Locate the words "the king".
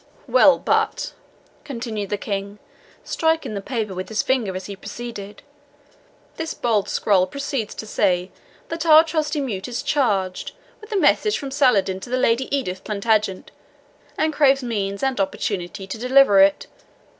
2.09-2.57